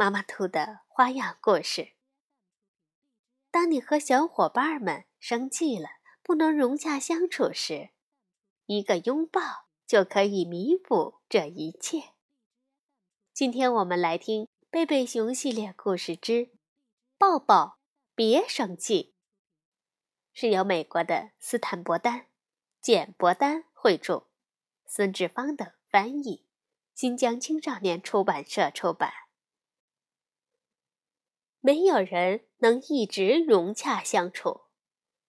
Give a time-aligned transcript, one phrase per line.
[0.00, 1.92] 妈妈兔的花样故事。
[3.50, 5.90] 当你和小伙伴们生气了，
[6.22, 7.90] 不能融洽相处时，
[8.64, 12.12] 一个拥抱就可以弥补这一切。
[13.34, 16.50] 今天我们来听《贝贝熊系列故事之
[17.18, 17.76] 抱抱
[18.14, 19.12] 别生气》，
[20.40, 22.28] 是由美国的斯坦伯丹、
[22.80, 24.28] 简伯丹绘著，
[24.86, 26.46] 孙志芳等翻译，
[26.94, 29.12] 新疆青少年出版社出版。
[31.62, 34.62] 没有人能一直融洽相处，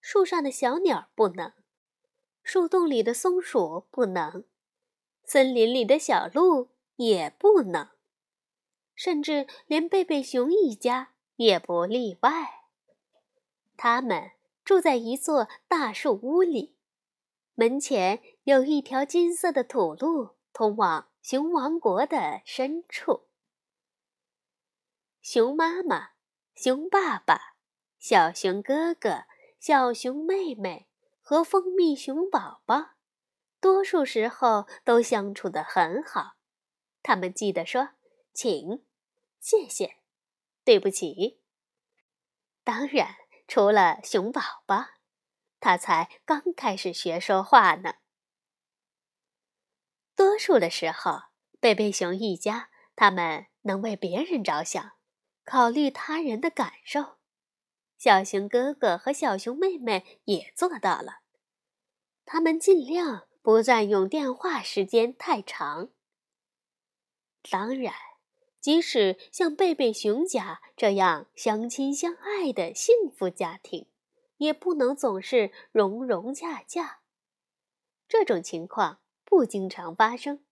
[0.00, 1.52] 树上的小鸟不能，
[2.42, 4.44] 树洞里的松鼠不能，
[5.24, 7.90] 森林里的小鹿也不能，
[8.94, 12.62] 甚至连贝贝熊一家也不例外。
[13.76, 14.30] 他们
[14.64, 16.78] 住在一座大树屋里，
[17.54, 23.28] 门前有一条金色的土路，通往熊王国的深处。
[25.20, 26.11] 熊妈妈。
[26.62, 27.56] 熊爸爸、
[27.98, 29.24] 小熊哥哥、
[29.58, 30.86] 小熊妹妹
[31.20, 32.90] 和蜂蜜熊宝宝，
[33.60, 36.36] 多数时候都相处得很好。
[37.02, 37.94] 他们记得说
[38.32, 38.84] “请
[39.42, 39.96] ”“谢谢
[40.62, 41.40] ”“对不起”。
[42.62, 43.16] 当然，
[43.48, 44.84] 除了熊宝宝，
[45.58, 47.94] 他才刚开始学说话呢。
[50.14, 51.22] 多数的时候，
[51.58, 54.92] 贝贝熊一家，他们能为别人着想。
[55.44, 57.16] 考虑他人的感受，
[57.98, 61.20] 小熊哥哥和小熊妹妹也做到了。
[62.24, 65.90] 他们尽量不占用电话时间太长。
[67.50, 67.92] 当然，
[68.60, 73.88] 即使像贝贝熊家这样相亲相爱的幸福家庭，
[74.36, 77.00] 也不能总是融融洽洽。
[78.08, 80.44] 这种情况不经常发生，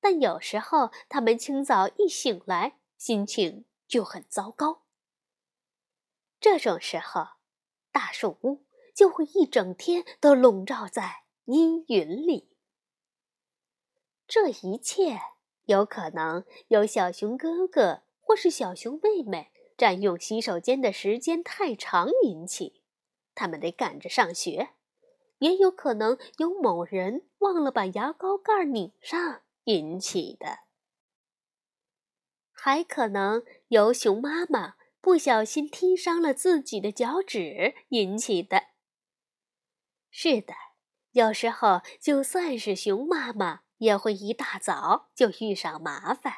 [0.00, 3.66] 但有时候他们清早一醒来，心情。
[3.90, 4.84] 就很糟糕。
[6.40, 7.26] 这种时候，
[7.90, 8.64] 大树屋
[8.94, 12.56] 就会一整天都笼罩在阴云里。
[14.28, 15.20] 这一切
[15.64, 22.82] 有可能由小熊哥哥或是小熊妹妹占用洗手间的时间太长引起，
[23.34, 24.68] 他们得赶着上学；
[25.38, 30.60] 也有可能由某人忘了把牙膏盖拧上引起的。
[32.62, 38.64] 还可能由熊妈妈不小心踢伤了自己的脚趾引起的。
[40.10, 40.52] 是的，
[41.12, 46.34] 有时候就算是熊妈妈，也会一大早就遇上麻烦。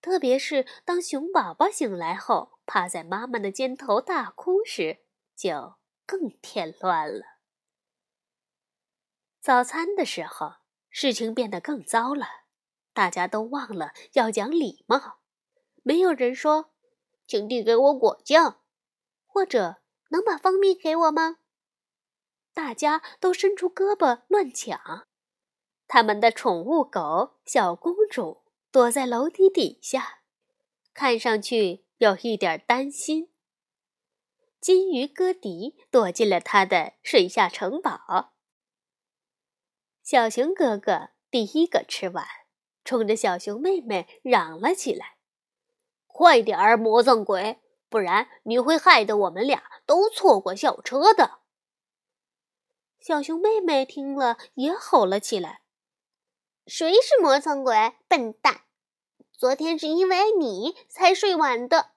[0.00, 5.00] 特别是当熊宝宝醒来后，趴在妈妈的肩头大哭时，
[5.34, 5.74] 就
[6.06, 7.40] 更添乱了。
[9.40, 10.58] 早餐的时候，
[10.88, 12.45] 事情变得更糟了。
[12.96, 15.18] 大家都忘了要讲礼貌，
[15.82, 16.72] 没有人说
[17.28, 18.62] “请递给我果酱”，
[19.28, 21.36] 或者“能把蜂蜜给我吗？”
[22.54, 25.06] 大家都伸出胳膊乱抢。
[25.86, 30.20] 他们的宠物狗小公主躲在楼梯底下，
[30.94, 33.30] 看上去有一点担心。
[34.58, 38.32] 金鱼哥迪躲进了他的水下城堡。
[40.02, 42.26] 小熊哥哥第一个吃完。
[42.86, 45.16] 冲着小熊妹妹嚷了起来
[46.06, 47.60] ：“快点儿，魔藏鬼，
[47.90, 51.40] 不然你会害得我们俩都错过校车的。”
[53.00, 55.60] 小熊妹妹听了也吼了起来
[56.66, 57.94] ：“谁是魔藏鬼？
[58.08, 58.62] 笨蛋！
[59.32, 61.90] 昨天是因为你才睡晚的，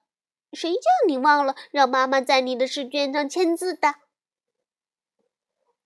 [0.52, 3.94] 谁叫你忘了让妈妈在你的试卷上签字的？”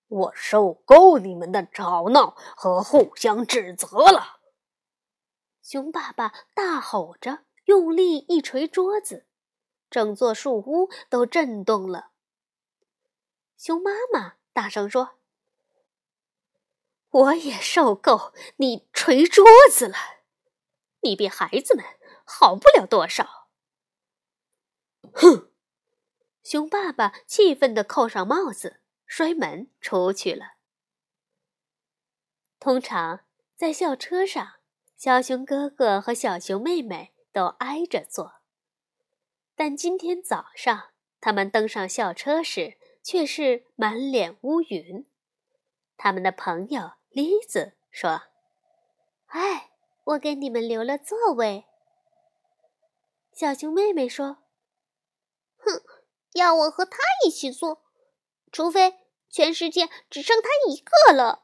[0.09, 4.34] 我受够你们的吵闹和互相指责了。
[5.65, 9.27] 熊爸爸大吼着，用力一捶桌子，
[9.89, 12.11] 整座树屋都震动了。
[13.57, 15.19] 熊妈妈大声说
[17.09, 19.97] ：“我也受够你捶桌子了，
[21.01, 21.83] 你比孩子们
[22.27, 23.49] 好不了多少。”
[25.17, 25.51] 哼！
[26.43, 30.57] 熊爸爸气愤地扣上帽子，摔门出去了。
[32.61, 33.25] 通常
[33.57, 34.57] 在校车上。
[35.05, 38.37] 小熊哥哥和小熊妹妹都挨着坐，
[39.55, 45.07] 但今天早上他们登上校车时，却是满脸乌云。
[45.99, 48.23] 他们的朋友栗子说
[49.29, 49.73] ：“哎，
[50.05, 51.67] 我给你们留了座位。”
[53.31, 54.39] 小熊妹妹说
[55.61, 55.83] ：“哼，
[56.33, 56.97] 要我和他
[57.27, 57.83] 一起坐，
[58.51, 58.95] 除非
[59.29, 61.44] 全世界只剩他一个了。”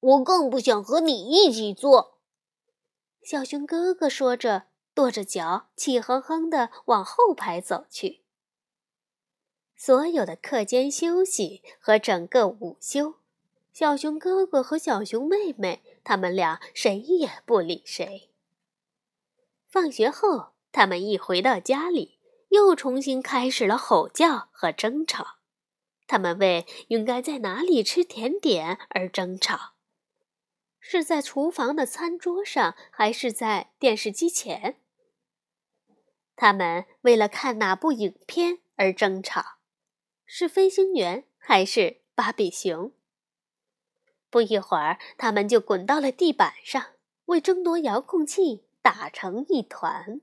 [0.00, 2.18] 我更不想和你一起坐。”
[3.22, 4.64] 小熊哥哥说着，
[4.94, 8.22] 跺着脚，气哼哼地往后排走去。
[9.76, 13.16] 所有的课间休息和整个午休，
[13.72, 18.30] 小熊哥哥和小熊妹妹他们俩谁也不理谁。
[19.68, 22.18] 放学后，他们一回到家里，
[22.48, 25.36] 又重新开始了吼叫和争吵。
[26.06, 29.74] 他们为应该在哪里吃甜点而争吵。
[30.80, 34.80] 是在厨房的餐桌上，还是在电视机前？
[36.36, 39.58] 他们为了看哪部影片而争吵，
[40.24, 42.92] 是飞行员还是芭比熊？
[44.30, 46.94] 不一会儿，他们就滚到了地板上，
[47.26, 50.20] 为争夺遥控器打成一团，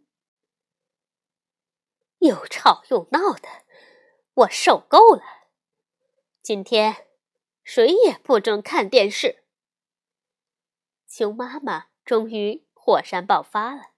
[2.19, 3.50] 又吵又闹的，
[4.34, 5.24] 我受够了。
[6.42, 7.08] 今天，
[7.63, 9.45] 谁也不准看电视。
[11.18, 13.92] 熊妈妈终于火山爆发了，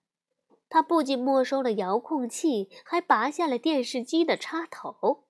[0.70, 5.24] 她不仅没收了遥控器，还拔下了电视机的插头。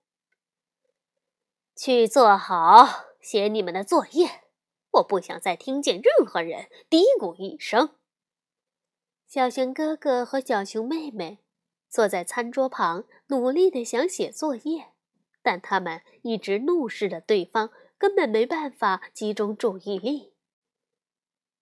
[1.77, 4.41] 去做好，写你们的作业。
[4.95, 7.91] 我不想再听见任何人嘀咕一声。
[9.25, 11.39] 小熊哥哥和小熊妹妹
[11.87, 14.87] 坐在餐桌旁，努力的想写作业，
[15.41, 20.33] 但他们一直怒视着对方，根本没办法集中注意力。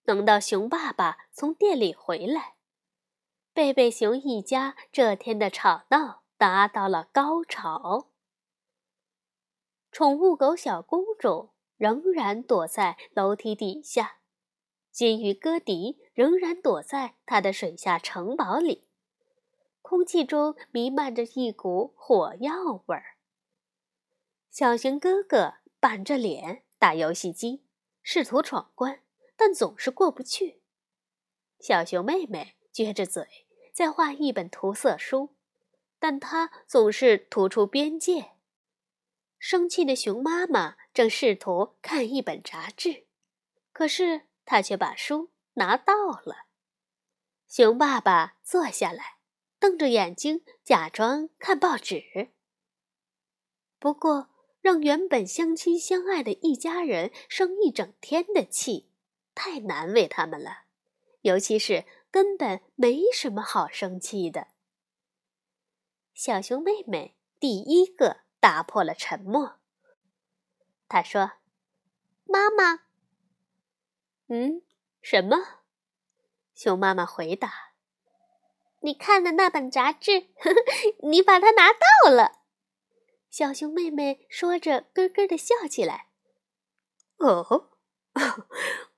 [0.06, 2.54] 等到熊爸爸从店里回来，
[3.52, 8.12] 贝贝熊一家这天的吵闹达到了高潮。
[9.90, 14.18] 宠物狗小公主仍然躲在楼梯底下，
[14.92, 18.86] 金鱼哥迪仍然躲在他的水下城堡里，
[19.82, 23.16] 空气中弥漫着一股火药味儿。
[24.52, 27.64] 小熊哥哥板着脸打游戏机，
[28.04, 29.00] 试图闯关。
[29.36, 30.62] 但总是过不去。
[31.60, 35.36] 小熊妹妹撅着嘴在画一本涂色书，
[35.98, 38.32] 但她总是涂出边界。
[39.38, 43.06] 生气的熊妈妈正试图看一本杂志，
[43.72, 45.94] 可是她却把书拿倒
[46.24, 46.46] 了。
[47.46, 49.18] 熊爸爸坐下来，
[49.58, 52.32] 瞪着眼睛假装看报纸。
[53.78, 54.30] 不过，
[54.60, 58.90] 让原本相亲相爱的一家人生一整天的气。
[59.36, 60.64] 太难为他们了，
[61.20, 64.48] 尤其是根本没什么好生气的。
[66.14, 69.60] 小熊妹妹第一个打破了沉默。
[70.88, 71.32] 她说
[72.24, 72.86] ：“妈妈。
[74.28, 74.62] ”“嗯，
[75.02, 75.36] 什么？”
[76.54, 77.72] 熊妈妈回答
[78.80, 80.28] ：“你看的那本杂志，
[81.04, 82.40] 你把它拿到了。”
[83.28, 86.08] 小熊妹妹说着，咯咯的笑起来。
[87.18, 87.72] “哦。”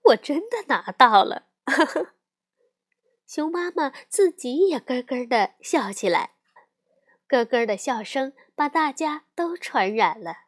[0.09, 1.49] 我真的拿到了，
[3.27, 6.37] 熊妈妈自己也咯咯的笑起来，
[7.27, 10.45] 咯咯的笑声把大家都传染了。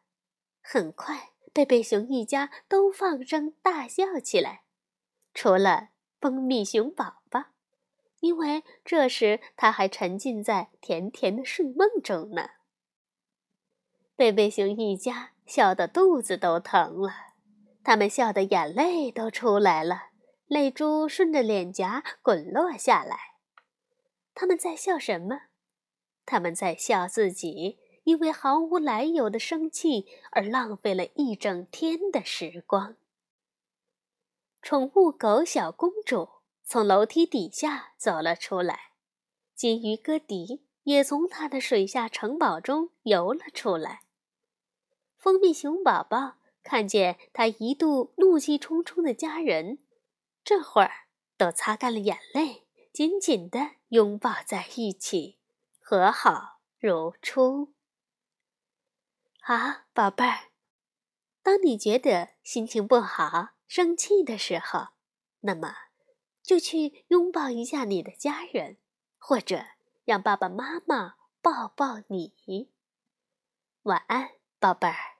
[0.61, 4.63] 很快，贝贝熊一家都放声大笑起来，
[5.33, 5.89] 除了
[6.19, 7.45] 蜂蜜熊宝宝，
[8.19, 12.49] 因为这时他还沉浸在甜甜的睡梦中呢。
[14.15, 17.30] 贝贝熊一家笑得肚子都疼了。
[17.83, 20.09] 他们笑得眼泪都出来了，
[20.45, 23.17] 泪珠顺着脸颊滚落下来。
[24.35, 25.41] 他们在笑什么？
[26.25, 32.95] 他们在笑自己因为毫无来由的生气而浪费了一整天的时光。
[34.61, 36.29] 宠物狗小公主
[36.63, 38.91] 从楼梯底下走了出来，
[39.55, 44.01] 金鱼哥迪也从他的水下城堡中游了出来。
[45.17, 46.35] 蜂蜜熊宝宝。
[46.63, 49.79] 看见他一度怒气冲冲的家人，
[50.43, 55.39] 这会儿都擦干了眼泪，紧紧地拥抱在一起，
[55.79, 57.73] 和好如初。
[59.41, 59.55] 好，
[59.93, 60.51] 宝贝儿，
[61.41, 64.89] 当你觉得心情不好、生气的时候，
[65.39, 65.75] 那么
[66.43, 68.77] 就去拥抱一下你的家人，
[69.17, 69.65] 或者
[70.05, 72.69] 让爸爸妈妈抱抱你。
[73.83, 75.10] 晚安，宝贝儿。